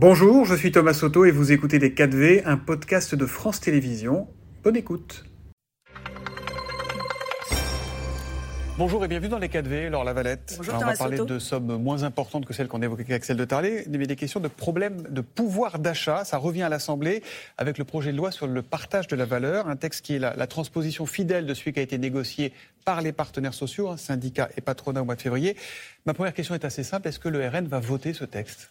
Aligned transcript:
Bonjour, 0.00 0.44
je 0.44 0.54
suis 0.54 0.70
Thomas 0.70 0.92
Soto 0.92 1.24
et 1.24 1.32
vous 1.32 1.50
écoutez 1.50 1.80
Les 1.80 1.90
4V, 1.90 2.42
un 2.44 2.56
podcast 2.56 3.16
de 3.16 3.26
France 3.26 3.58
Télévisions. 3.58 4.28
Bonne 4.62 4.76
écoute. 4.76 5.24
Bonjour 8.78 9.04
et 9.04 9.08
bienvenue 9.08 9.28
dans 9.28 9.40
les 9.40 9.48
4V, 9.48 9.88
Laure 9.88 10.04
Lavalette. 10.04 10.54
Bonjour, 10.56 10.74
on 10.76 10.78
Thomas 10.78 10.92
va 10.92 10.98
parler 10.98 11.16
Soto. 11.16 11.34
de 11.34 11.40
sommes 11.40 11.82
moins 11.82 12.04
importantes 12.04 12.46
que 12.46 12.54
celles 12.54 12.68
qu'on 12.68 12.80
évoquait 12.80 13.02
avec 13.02 13.10
Axel 13.10 13.36
de 13.36 13.44
Tarlet, 13.44 13.86
mais 13.88 14.06
des 14.06 14.14
questions 14.14 14.38
de 14.38 14.46
problèmes 14.46 15.02
de 15.10 15.20
pouvoir 15.20 15.80
d'achat. 15.80 16.24
Ça 16.24 16.36
revient 16.38 16.62
à 16.62 16.68
l'Assemblée 16.68 17.24
avec 17.56 17.76
le 17.76 17.82
projet 17.82 18.12
de 18.12 18.16
loi 18.16 18.30
sur 18.30 18.46
le 18.46 18.62
partage 18.62 19.08
de 19.08 19.16
la 19.16 19.24
valeur, 19.24 19.66
un 19.66 19.74
texte 19.74 20.04
qui 20.04 20.14
est 20.14 20.20
la, 20.20 20.36
la 20.36 20.46
transposition 20.46 21.06
fidèle 21.06 21.44
de 21.44 21.54
celui 21.54 21.72
qui 21.72 21.80
a 21.80 21.82
été 21.82 21.98
négocié 21.98 22.52
par 22.84 23.02
les 23.02 23.10
partenaires 23.10 23.52
sociaux, 23.52 23.88
hein, 23.88 23.96
syndicats 23.96 24.48
et 24.56 24.60
patronats 24.60 25.02
au 25.02 25.04
mois 25.04 25.16
de 25.16 25.22
février. 25.22 25.56
Ma 26.06 26.14
première 26.14 26.34
question 26.34 26.54
est 26.54 26.64
assez 26.64 26.84
simple. 26.84 27.08
Est-ce 27.08 27.18
que 27.18 27.28
le 27.28 27.44
RN 27.48 27.66
va 27.66 27.80
voter 27.80 28.12
ce 28.12 28.24
texte? 28.24 28.70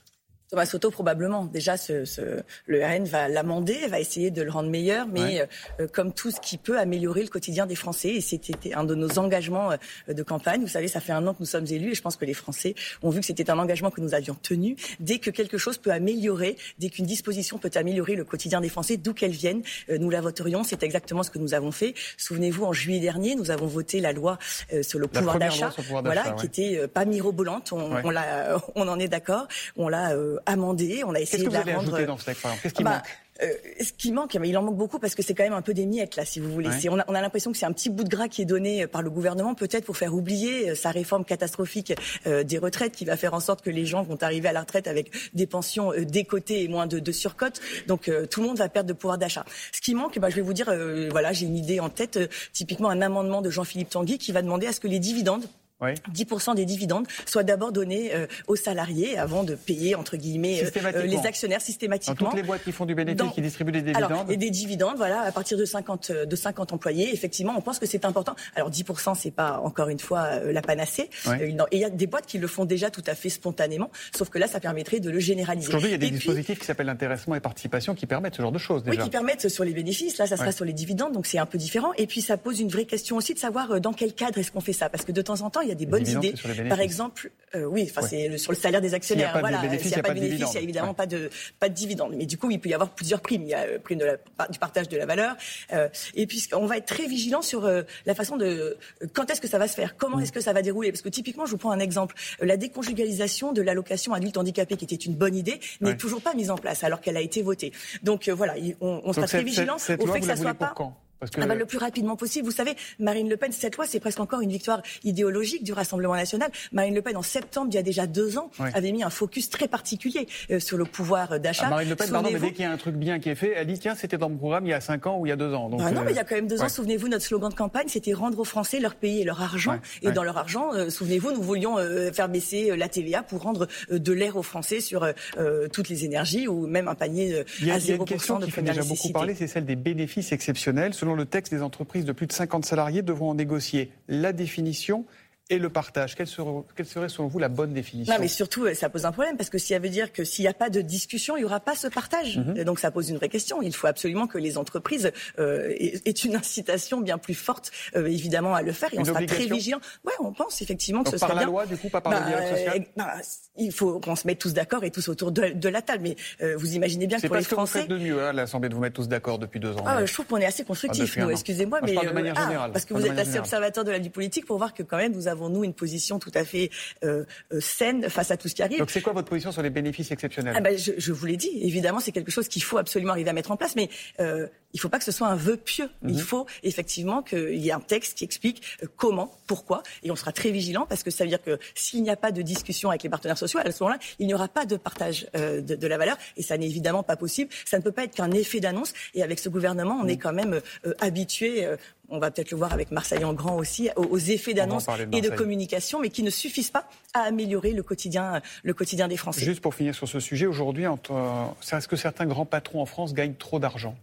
Thomas 0.50 0.66
Soto, 0.66 0.92
probablement. 0.92 1.44
Déjà, 1.46 1.76
ce, 1.76 2.06
ce, 2.06 2.22
le 2.68 2.84
RN 2.86 3.04
va 3.04 3.28
l'amender, 3.28 3.86
va 3.88 4.00
essayer 4.00 4.32
de 4.32 4.42
le 4.42 4.50
rendre 4.50 4.70
meilleur, 4.70 5.06
mais 5.08 5.20
Ouais. 5.42 5.50
euh, 5.82 5.88
comme 5.92 6.14
tout 6.14 6.32
ce 6.32 6.40
qui 6.40 6.58
peut 6.58 6.80
améliorer 6.80 7.22
le 7.22 7.28
quotidien 7.28 7.66
des 7.66 7.76
Français, 7.76 8.10
et 8.16 8.22
c'était 8.22 8.74
un 8.74 8.86
de 8.86 8.96
nos 8.96 9.20
engagements 9.20 9.72
euh, 9.74 10.14
de 10.14 10.24
campagne. 10.24 10.62
Vous 10.62 10.68
savez, 10.70 10.88
ça 10.88 11.02
fait 11.02 11.12
un 11.12 11.28
an 11.28 11.34
que 11.34 11.40
nous 11.42 11.46
sommes 11.46 11.66
élus, 11.70 11.92
et 11.92 11.96
je 11.96 12.02
pense 12.02 12.16
que 12.16 12.24
les 12.24 12.34
Français 12.34 12.76
ont 13.04 13.10
vu 13.10 13.20
que 13.20 13.26
c'était 13.26 13.50
un 13.50 13.60
engagement 13.60 13.92
que 13.92 14.00
nous 14.00 14.14
avions 14.14 14.36
tenu. 14.36 14.78
Dès 15.02 15.20
que 15.20 15.30
quelque 15.32 15.58
chose 15.58 15.78
peut 15.78 15.92
améliorer, 15.92 16.56
dès 16.80 16.90
qu'une 16.90 17.06
disposition 17.06 17.58
peut 17.58 17.72
améliorer 17.76 18.16
le 18.16 18.24
quotidien 18.24 18.62
des 18.62 18.70
Français, 18.70 18.96
d'où 18.96 19.14
qu'elle 19.14 19.32
vienne, 19.32 19.62
euh, 19.90 19.98
nous 19.98 20.10
la 20.10 20.22
voterions. 20.22 20.64
C'est 20.64 20.82
exactement 20.84 21.24
ce 21.24 21.30
que 21.30 21.40
nous 21.40 21.54
avons 21.56 21.72
fait. 21.74 21.94
Souvenez-vous, 22.18 22.64
en 22.64 22.72
juillet 22.72 23.02
dernier, 23.02 23.36
nous 23.36 23.52
avons 23.52 23.68
voté 23.68 24.00
la 24.00 24.14
loi 24.14 24.38
euh, 24.72 24.82
sur 24.82 24.98
le 25.00 25.10
La 25.12 25.20
pouvoir 25.20 25.40
d'achat, 25.40 25.74
voilà, 26.04 26.32
qui 26.32 26.46
était 26.46 26.78
euh, 26.80 26.88
pas 26.88 27.04
mirobolante. 27.04 27.74
On, 27.74 27.88
Ouais. 27.98 28.02
on 28.06 28.10
l'a, 28.10 28.58
on 28.76 28.88
en 28.88 28.98
est 29.00 29.08
d'accord. 29.10 29.48
On 29.78 29.88
l'a 29.90 30.14
euh, 30.38 30.42
amendé, 30.46 31.04
on 31.06 31.12
a 31.12 31.20
Qu'est-ce 31.20 31.36
essayé 31.36 31.44
que 31.44 31.50
de 31.50 31.50
vous 31.50 31.56
la 31.56 31.62
allez 31.62 31.74
rendre. 31.74 31.88
ajouter 31.94 32.06
dans 32.08 32.18
ce 32.18 32.26
texte, 32.26 32.42
par 32.42 32.52
exemple 32.52 32.64
Qu'est-ce 32.64 32.74
qui 32.76 32.84
Bah, 32.84 32.92
manque 32.92 33.04
euh, 33.44 33.50
ce 33.82 33.94
qui 33.94 34.12
manque, 34.12 34.34
mais 34.42 34.50
il 34.50 34.58
en 34.58 34.64
manque 34.64 34.78
beaucoup 34.78 34.98
parce 34.98 35.14
que 35.14 35.22
c'est 35.22 35.36
quand 35.36 35.44
même 35.44 35.54
un 35.54 35.62
peu 35.62 35.76
des 35.76 35.86
miettes 35.86 36.16
là, 36.16 36.26
si 36.26 36.40
vous 36.40 36.52
voulez. 36.52 36.70
Ouais. 36.70 36.90
On 36.90 36.98
a, 36.98 37.06
on 37.08 37.14
a 37.14 37.22
l'impression 37.22 37.52
que 37.52 37.58
c'est 37.60 37.68
un 37.68 37.72
petit 37.72 37.92
bout 37.92 38.04
de 38.04 38.10
gras 38.10 38.28
qui 38.28 38.42
est 38.42 38.46
donné 38.46 38.82
euh, 38.84 38.88
par 38.88 39.04
le 39.04 39.12
gouvernement, 39.12 39.54
peut-être 39.54 39.86
pour 39.86 39.96
faire 39.96 40.16
oublier 40.16 40.74
sa 40.74 40.90
réforme 40.90 41.24
catastrophique 41.24 41.94
euh, 42.26 42.44
des 42.44 42.58
retraites, 42.58 42.94
qui 42.94 43.06
va 43.06 43.16
faire 43.16 43.36
en 43.36 43.40
sorte 43.40 43.62
que 43.62 43.70
les 43.70 43.86
gens 43.86 44.02
vont 44.02 44.18
arriver 44.22 44.48
à 44.50 44.54
la 44.54 44.62
retraite 44.62 44.88
avec 44.88 45.12
des 45.36 45.46
pensions 45.46 45.94
euh, 45.94 46.04
décotées 46.04 46.64
et 46.64 46.68
moins 46.68 46.88
de, 46.88 46.98
de 46.98 47.12
surcote. 47.12 47.62
Donc 47.86 48.10
tout 48.32 48.42
le 48.42 48.48
monde 48.48 48.58
va 48.58 48.70
perdre 48.70 48.88
de 48.88 48.94
pouvoir 48.94 49.20
d'achat. 49.20 49.46
Ce 49.72 49.82
qui 49.82 49.94
manque, 49.94 50.18
bah, 50.18 50.32
je 50.32 50.36
vais 50.36 50.42
vous 50.42 50.54
dire, 50.54 50.74
voilà, 51.12 51.32
j'ai 51.32 51.46
une 51.46 51.58
idée 51.58 51.80
en 51.80 51.90
tête, 51.90 52.20
typiquement 52.54 52.90
un 52.90 53.04
amendement 53.04 53.44
de 53.44 53.52
Jean-Philippe 53.52 53.90
Tanguy 53.92 54.18
qui 54.18 54.32
va 54.32 54.42
demander 54.42 54.66
à 54.66 54.72
ce 54.74 54.80
que 54.80 54.88
les 54.88 55.00
dividendes 55.00 55.46
Oui. 55.80 55.92
10% 56.12 56.56
des 56.56 56.66
dividendes 56.66 57.06
soient 57.28 57.44
d'abord 57.44 57.72
donnés 57.72 58.10
euh, 58.16 58.26
aux 58.48 58.56
salariés 58.56 59.18
avant 59.18 59.44
de 59.44 59.54
payer 59.54 59.94
entre 59.94 60.18
guillemets 60.18 60.58
euh, 60.62 60.64
Systématiquement. 60.66 61.06
les 61.22 61.28
actionnaires 61.28 61.60
Dans 61.60 61.66
systématiquement. 61.66 62.30
toutes 62.30 62.36
les 62.38 62.44
boîtes 62.44 62.64
qui 62.64 62.72
font 62.72 62.86
du 62.86 62.96
bénéfice, 62.96 63.18
Dans- 63.18 63.30
qui 63.30 63.42
distribuent 63.42 63.72
des 63.72 63.82
dividendes 63.84 64.04
Alors, 64.12 64.26
et 64.32 64.38
des 64.38 64.50
dividendes, 64.50 64.98
voilà, 64.98 65.22
à 65.22 65.32
partir 65.32 65.56
de 65.58 65.66
50, 65.66 66.10
euh, 66.10 66.26
de 66.26 66.36
50 66.36 66.74
employés, 66.74 67.14
effectivement, 67.14 67.54
on 67.56 67.62
pense 67.62 67.78
que 67.78 67.86
c'est 67.86 68.06
important. 68.06 68.36
Alors, 68.56 68.72
10%, 68.72 69.14
c'est 69.16 69.30
pas, 69.32 69.60
encore 69.64 69.90
une 69.90 70.00
fois, 70.00 70.22
euh, 70.32 70.52
la 70.52 70.62
panacée. 70.64 71.10
Euh, 71.28 71.36
Et 71.40 71.56
il 71.74 71.80
y 71.80 71.86
a 71.86 71.90
des 71.92 72.08
boîtes 72.08 72.26
qui 72.26 72.40
le 72.40 72.48
font 72.48 72.66
déjà 72.66 72.90
tout 72.90 73.04
à 73.06 73.14
fait 73.14 73.30
spontanément, 73.30 73.92
sauf 74.16 74.30
que 74.30 74.40
là, 74.40 74.48
ça 74.48 74.60
permettrait 74.60 75.00
de 75.00 75.12
le 75.12 75.20
généraliser. 75.20 75.68
Aujourd'hui, 75.68 75.90
il 75.90 75.92
y 75.92 75.96
a 75.96 76.00
des 76.00 76.08
Et 76.08 76.10
puis, 76.10 76.18
dispositifs 76.18 76.60
qui 76.60 76.66
s'appellent 76.66 76.90
intéressement 76.90 77.36
et 77.36 77.40
participation 77.40 77.94
qui 77.94 78.08
permettent 78.08 78.36
ce 78.36 78.42
genre 78.42 78.52
de 78.52 78.58
choses 78.58 78.82
oui, 78.86 78.92
déjà. 78.92 79.04
qui 79.04 79.10
permettent 79.12 79.48
sur 79.48 79.64
les 79.64 79.74
bénéfices. 79.74 80.18
Là, 80.18 80.26
ça 80.26 80.38
sera 80.38 80.52
sur 80.52 80.66
les 80.66 80.74
dividendes, 80.74 81.14
donc 81.14 81.28
c'est 81.28 81.38
un 81.38 81.46
peu 81.46 81.60
différent. 81.60 81.92
Et 81.98 82.08
puis, 82.08 82.22
ça 82.22 82.38
pose 82.38 82.60
une 82.60 82.70
vraie 82.70 82.86
question 82.86 83.16
aussi 83.18 83.36
de 83.36 83.40
savoir 83.40 83.72
euh, 83.74 83.80
dans 83.80 83.94
quel 83.94 84.14
cadre 84.14 84.40
est-ce 84.40 84.52
qu'on 84.52 84.62
fait 84.62 84.74
ça? 84.74 84.90
Parce 84.90 85.06
que 85.06 85.12
de 85.12 85.22
temps 85.22 85.42
en 85.42 85.50
temps, 85.52 85.62
il 85.68 85.70
y 85.70 85.74
a 85.74 85.76
des 85.76 85.86
bonnes 85.86 86.08
idées. 86.08 86.34
Par 86.70 86.80
exemple, 86.82 87.32
euh, 87.56 87.66
oui, 87.66 87.88
enfin, 87.90 88.02
Ouais. 88.02 88.08
c'est 88.10 88.28
le- 88.30 88.38
sur 88.38 88.52
le 88.52 88.58
salaire 88.58 88.82
des 88.82 88.94
actionnaires. 88.94 89.32
pas 89.32 89.38
de 89.38 89.42
voilà, 89.42 89.62
bénéfice, 89.62 89.88
s'il 89.88 89.96
n'y 89.96 90.00
a 90.00 90.04
pas 90.04 90.10
de 90.14 90.20
bénéfice, 90.20 90.48
il 90.50 90.52
n'y 90.52 90.58
a 90.58 90.62
évidemment 90.62 90.90
Ouais. 90.90 90.94
pas 90.96 91.06
de 91.06 91.30
pas 91.60 91.70
de 91.70 91.74
dividendes. 91.74 92.14
Mais 92.18 92.26
du 92.26 92.38
coup, 92.38 92.50
il 92.52 92.60
peut 92.60 92.70
y 92.70 92.74
avoir 92.74 92.90
plusieurs 92.90 93.22
primes. 93.22 93.44
Il 93.44 93.50
y 93.50 93.54
a 93.54 93.60
euh, 93.62 93.80
prime 93.80 94.00
de 94.00 94.06
la, 94.06 94.48
du 94.50 94.60
partage 94.60 94.90
de 94.90 94.98
la 94.98 95.06
valeur. 95.06 95.36
Euh, 95.74 95.88
et 96.16 96.26
puis, 96.28 96.46
on 96.54 96.66
va 96.66 96.78
être 96.78 96.86
très 96.88 97.08
vigilant 97.08 97.42
sur 97.42 97.66
euh, 97.66 97.84
la 98.06 98.16
façon 98.16 98.38
de 98.38 98.78
quand 99.14 99.30
est-ce 99.30 99.42
que 99.42 99.48
ça 99.48 99.58
va 99.60 99.68
se 99.68 99.76
faire, 99.76 99.90
Mm. 99.90 99.98
comment 99.98 100.20
est-ce 100.20 100.32
que 100.32 100.42
ça 100.42 100.54
va 100.54 100.62
dérouler? 100.62 100.92
Parce 100.92 101.02
que 101.02 101.10
typiquement, 101.10 101.46
je 101.46 101.52
vous 101.52 101.58
prends 101.58 101.72
un 101.72 101.80
exemple. 101.80 102.16
La 102.42 102.58
déconjugalisation 102.58 103.52
de 103.54 103.62
l'allocation 103.62 104.14
adulte 104.14 104.38
handicapé, 104.38 104.76
qui 104.78 104.86
était 104.86 104.96
une 104.96 105.16
bonne 105.16 105.36
idée, 105.36 105.60
n'est 105.82 105.90
Ouais. 105.92 105.98
toujours 105.98 106.22
pas 106.22 106.34
mise 106.34 106.50
en 106.52 106.58
place 106.58 106.84
alors 106.84 107.02
qu'elle 107.02 107.18
a 107.18 107.22
été 107.22 107.42
votée. 107.42 107.72
Donc 108.04 108.30
voilà, 108.30 108.58
il- 108.58 108.76
on, 108.82 109.02
on 109.04 109.14
sera 109.14 109.28
très 109.28 109.44
vigilant 109.44 109.76
au 109.76 109.80
fait 109.80 109.98
que 110.20 110.26
ça 110.26 110.36
soit 110.36 110.54
pour 110.54 110.68
pas 110.68 110.74
quand? 110.76 110.98
Parce 111.20 111.32
que 111.32 111.42
ah 111.42 111.46
bah, 111.46 111.56
le 111.56 111.66
plus 111.66 111.78
rapidement 111.78 112.16
possible. 112.16 112.46
Vous 112.46 112.52
savez, 112.52 112.76
Marine 113.00 113.30
Le 113.30 113.38
Pen, 113.38 113.52
cette 113.52 113.76
loi, 113.76 113.86
c'est 113.88 114.00
presque 114.00 114.20
encore 114.20 114.42
une 114.42 114.52
victoire 114.52 114.82
idéologique 115.04 115.64
du 115.64 115.74
Rassemblement 115.74 116.16
national. 116.16 116.50
Marine 116.72 116.94
Le 116.96 117.02
Pen, 117.02 117.18
en 117.18 117.22
septembre, 117.22 117.70
il 117.72 117.76
y 117.76 117.80
a 117.80 117.84
déjà 117.84 118.08
deux 118.08 118.38
ans, 118.38 118.52
avait 118.60 118.92
mis 118.92 119.04
un 119.04 119.10
focus 119.10 119.50
très 119.50 119.68
particulier 119.68 120.28
euh, 120.52 120.60
sur 120.60 120.78
le 120.78 120.86
pouvoir 120.86 121.40
d'achat. 121.40 121.66
Ah, 121.68 121.70
Marine 121.72 121.90
Le 121.90 121.96
Pen, 121.96 122.10
pardon, 122.12 122.30
mais 122.32 122.40
dès 122.40 122.52
qu'il 122.52 122.62
y 122.62 122.66
a 122.66 122.72
un 122.72 122.78
truc 122.78 122.96
bien 122.96 123.20
qui 123.20 123.30
est 123.30 123.36
fait, 123.36 123.54
elle 123.56 123.68
dit 123.68 123.80
tiens, 123.80 123.96
c'était 123.96 124.18
dans 124.18 124.30
mon 124.30 124.38
programme 124.38 124.66
il 124.66 124.70
y 124.70 124.74
a 124.74 124.82
5 124.82 125.08
ans 125.08 125.20
ou 125.20 125.26
il 125.26 125.30
y 125.30 125.32
a 125.32 125.36
2 125.36 125.54
ans. 125.54 125.70
Donc, 125.70 125.82
Ah 125.84 125.92
non, 125.92 126.02
euh, 126.02 126.04
mais 126.06 126.12
il 126.12 126.16
y 126.16 126.20
a 126.20 126.24
quand 126.24 126.36
même 126.36 126.48
deux 126.48 126.58
ouais. 126.58 126.64
ans, 126.66 126.70
souvenez-vous, 126.70 127.08
notre 127.08 127.26
slogan 127.26 127.50
de 127.50 127.56
campagne, 127.56 127.88
c'était 127.88 128.14
rendre 128.14 128.40
aux 128.40 128.44
Français 128.44 128.80
leur 128.80 128.96
pays 128.96 129.22
et 129.22 129.24
leur 129.24 129.42
argent. 129.42 129.72
Ouais, 129.72 129.80
et 130.04 130.08
ouais. 130.08 130.14
dans 130.14 130.24
leur 130.24 130.38
argent, 130.38 130.74
euh, 130.74 130.90
souvenez-vous, 130.90 131.32
nous 131.32 131.42
voulions 131.42 131.78
euh, 131.78 132.12
faire 132.12 132.30
baisser 132.30 132.72
euh, 132.72 132.76
la 132.76 132.90
TVA 132.90 133.24
pour 133.24 133.42
rendre 133.42 133.68
euh, 133.92 134.00
de 134.00 134.14
l'air 134.14 134.36
aux 134.38 134.44
Français 134.44 134.80
sur 134.82 135.04
euh, 135.04 135.12
euh, 135.38 135.68
toutes 135.68 135.90
les 135.90 136.06
énergies 136.06 136.48
ou 136.48 136.68
même 136.68 136.88
un 136.88 136.96
panier 136.96 137.34
euh, 137.34 137.44
Il 137.60 137.68
y 137.68 137.72
a, 137.72 137.76
à 137.76 137.78
il 137.78 137.88
y 137.88 137.92
a 137.92 137.96
0% 137.96 138.00
une 138.00 138.06
question 138.06 138.40
de 138.40 138.46
qui 138.46 138.52
fait 138.52 138.62
première 138.62 138.76
déjà 138.76 138.88
beaucoup 138.88 139.10
parler, 139.12 139.36
c'est 139.36 139.48
celle 139.48 139.66
des 139.66 139.76
bénéfices 139.76 140.32
exceptionnels. 140.32 140.94
Selon 140.94 141.07
le 141.16 141.26
texte, 141.26 141.54
les 141.54 141.62
entreprises 141.62 142.06
de 142.06 142.12
plus 142.12 142.28
de 142.28 142.32
50 142.32 142.66
salariés 142.66 143.02
devront 143.02 143.30
en 143.30 143.36
négocier 143.36 143.92
la 144.08 144.34
définition 144.34 145.06
et 145.50 145.60
le 145.60 145.70
partage. 145.70 146.16
Quelle 146.16 146.28
serait, 146.28 146.50
quelle 146.76 146.86
serait 146.86 147.10
selon 147.10 147.28
vous 147.28 147.40
la 147.40 147.50
bonne 147.50 147.74
définition? 147.74 148.14
Non, 148.14 148.20
mais 148.20 148.28
surtout, 148.28 148.66
euh, 148.66 148.74
ça 148.74 148.90
pose 148.90 149.06
un 149.06 149.12
problème 149.12 149.38
parce 149.38 149.50
que 149.50 149.58
ça 149.58 149.80
veut 149.80 149.90
dire 149.90 150.12
que 150.12 150.24
s'il 150.24 150.44
n'y 150.44 150.50
a 150.50 150.54
pas 150.54 150.70
de 150.70 150.82
discussion, 150.82 151.36
il 151.38 151.40
n'y 151.40 151.46
aura 151.46 151.60
pas 151.60 151.76
ce 151.76 151.88
partage. 151.88 152.38
Mhm. 152.38 152.64
Donc, 152.64 152.80
ça 152.80 152.92
pose 152.92 153.10
une 153.10 153.18
vraie 153.18 153.30
question. 153.30 153.62
Il 153.62 153.74
faut 153.74 153.88
absolument 153.88 154.28
que 154.28 154.38
les 154.38 154.58
entreprises 154.58 155.12
euh, 155.40 155.70
aient 155.80 156.12
une 156.12 156.36
incitation 156.36 157.00
bien 157.02 157.18
plus 157.18 157.34
forte, 157.34 157.72
euh, 157.96 158.08
évidemment, 158.08 158.56
à 158.56 158.62
le 158.62 158.72
faire. 158.72 158.90
Et 158.94 158.98
Une 158.98 159.02
on 159.04 159.06
sera 159.06 159.24
très 159.26 159.46
vigilant. 159.46 159.80
Ouais, 160.06 160.14
on 160.20 160.34
pense 160.34 160.62
effectivement 160.62 161.02
que 161.04 161.12
Donc 161.12 161.16
ce 161.16 161.20
par 161.20 161.30
serait 161.30 161.40
la 161.40 161.46
bien. 161.46 161.52
loi, 161.52 161.66
du 161.66 161.78
coup, 161.78 161.90
pas 161.90 162.02
par 162.02 162.12
le 162.14 162.20
Bah, 162.20 162.26
dialogue 162.28 162.48
social? 162.58 162.78
euh, 162.80 162.84
bah, 162.98 163.14
il 163.58 163.72
faut 163.72 164.00
qu'on 164.00 164.16
se 164.16 164.28
mette 164.28 164.40
tous 164.40 164.54
d'accord 164.54 164.84
et 164.84 164.92
tous 164.92 165.08
autour 165.10 165.32
de, 165.32 165.50
de 165.50 165.70
la 165.70 165.82
table. 165.82 166.04
Mais 166.04 166.16
euh, 166.42 166.56
vous 166.58 166.76
imaginez 166.76 167.08
bien 167.08 167.18
que 167.18 167.22
C'est 167.22 167.28
pour 167.28 167.36
pas 167.36 167.40
les 167.40 167.46
vous 167.46 167.52
Français. 167.52 167.80
faites 167.82 167.90
de 167.90 167.98
mieux, 167.98 168.22
hein, 168.22 168.34
l'Assemblée, 168.34 168.70
de 168.70 168.76
vous 168.76 168.82
mettre 168.82 168.96
tous 168.96 169.08
d'accord 169.08 169.40
depuis 169.40 169.60
deux 169.60 169.74
ans. 169.74 169.84
Ah, 169.86 170.00
mais- 170.02 170.08
je 170.08 170.14
trouve 170.14 170.26
qu'on 170.26 170.38
est 170.38 170.46
assez 170.46 170.64
constructif, 170.66 171.18
un 171.18 171.22
nous, 171.22 171.28
an. 171.28 171.32
excusez-moi, 171.32 171.80
Moi, 171.80 171.88
je 171.88 171.94
mais 171.94 171.96
parle 171.96 172.08
de 172.10 172.14
manière 172.14 172.34
ah, 172.38 172.44
générale. 172.44 172.72
parce 172.72 172.86
que 172.86 172.94
Je 172.96 173.00
vous 173.00 173.06
êtes 173.08 173.18
assez 173.20 173.40
observateur 173.40 173.84
de 173.84 173.92
la 173.92 174.00
vie 174.00 174.10
politique 174.10 174.46
pour 174.46 174.58
voir 174.58 174.74
que 174.74 174.84
quand 174.84 174.98
même 174.98 175.14
nous 175.14 175.28
avons 175.38 175.50
nous 175.50 175.64
une 175.64 175.74
position 175.74 176.20
tout 176.20 176.32
à 176.34 176.44
fait 176.44 176.70
euh, 177.04 177.24
euh, 177.54 177.60
saine 177.62 178.10
face 178.10 178.32
à 178.32 178.38
tout 178.38 178.48
ce 178.48 178.56
qui 178.56 178.64
arrive. 178.64 178.80
Donc 178.80 178.92
c'est 178.92 179.02
quoi 179.02 179.14
votre 179.14 179.30
position 179.30 179.52
sur 179.52 179.62
les 179.62 179.70
bénéfices 179.70 180.12
exceptionnels? 180.12 180.56
Ah 180.58 180.62
ben, 180.62 180.78
je, 180.78 180.92
je 180.98 181.12
vous 181.14 181.26
l'ai 181.26 181.38
dit, 181.38 181.52
évidemment, 181.62 182.00
c'est 182.00 182.12
quelque 182.12 182.32
chose 182.32 182.48
qu'il 182.48 182.64
faut 182.64 182.78
absolument 182.78 183.14
arriver 183.14 183.30
à 183.30 183.34
mettre 183.34 183.52
en 183.52 183.58
place, 183.58 183.76
mais 183.76 183.90
euh, 184.20 184.48
il 184.78 184.80
ne 184.80 184.82
faut 184.84 184.90
pas 184.90 185.00
que 185.00 185.06
ce 185.06 185.12
soit 185.12 185.28
un 185.28 185.36
vœu 185.36 185.58
pieux. 185.58 185.90
Mhm. 186.04 186.10
Il 186.12 186.22
faut 186.22 186.46
effectivement 186.62 187.24
qu'il 187.24 187.56
y 187.58 187.70
ait 187.70 187.72
un 187.72 187.80
texte 187.80 188.16
qui 188.20 188.24
explique 188.24 188.62
euh, 188.84 188.88
comment, 188.96 189.32
pourquoi, 189.48 189.82
et 190.04 190.12
on 190.12 190.16
sera 190.16 190.32
très 190.32 190.52
vigilant 190.52 190.86
parce 190.88 191.02
que 191.02 191.10
ça 191.10 191.24
veut 191.24 191.30
dire 191.30 191.42
que 191.42 191.58
s'il 191.74 192.04
n'y 192.04 192.12
a 192.12 192.16
pas 192.16 192.32
de 192.32 192.44
discussion 192.44 192.90
avec 192.90 193.02
les 193.02 193.10
partenaires 193.10 193.40
sociaux, 193.40 193.60
à 193.64 193.72
ce 193.72 193.84
moment-là, 193.84 194.00
il 194.20 194.28
n'y 194.28 194.36
aura 194.36 194.48
pas 194.48 194.66
de 194.68 194.78
partage 194.78 195.26
euh, 195.36 195.62
de, 195.62 195.74
de 195.76 195.88
la 195.88 195.98
valeur, 195.98 196.16
et 196.38 196.44
ça 196.44 196.58
n'est 196.60 196.68
évidemment 196.68 197.02
pas 197.02 197.16
possible. 197.16 197.50
Ça 197.66 197.78
ne 197.80 197.82
peut 197.84 197.92
pas 197.92 198.04
être 198.04 198.14
qu'un 198.14 198.30
effet 198.32 198.60
d'annonce, 198.60 198.94
et 199.16 199.24
avec 199.24 199.40
ce 199.40 199.50
gouvernement, 199.50 199.98
on 200.00 200.04
Mhm. 200.04 200.10
est 200.12 200.18
quand 200.18 200.34
même 200.34 200.62
euh, 200.86 200.94
habitué. 201.00 201.66
euh, 201.66 201.76
on 202.10 202.20
va 202.20 202.32
peut-être 202.32 202.52
le 202.52 202.58
voir 202.58 202.72
avec 202.72 202.92
Marseille 202.92 203.26
en 203.26 203.34
grand 203.34 203.58
aussi, 203.58 203.90
aux, 203.98 204.04
aux 204.06 204.18
effets 204.18 204.54
d'annonce 204.54 204.86
de 204.86 205.18
et 205.18 205.20
de 205.20 205.30
communication, 205.30 206.00
mais 206.00 206.10
qui 206.10 206.24
ne 206.24 206.30
suffisent 206.30 206.72
pas 206.72 206.88
à 207.14 207.22
améliorer 207.24 207.74
le 207.74 207.84
quotidien, 207.84 208.42
le 208.64 208.74
quotidien 208.74 209.10
des 209.10 209.18
Français. 209.18 209.44
Juste 209.44 209.60
pour 209.60 209.76
finir 209.76 209.94
sur 209.94 210.08
ce 210.08 210.22
sujet, 210.22 210.46
aujourd'hui, 210.46 210.86
est-ce 210.86 211.88
que 211.90 211.96
certains 211.98 212.26
grands 212.26 212.46
patrons 212.46 212.82
en 212.82 212.86
France 212.86 213.14
gagnent 213.14 213.34
trop 213.36 213.60
d'argent? 213.60 213.96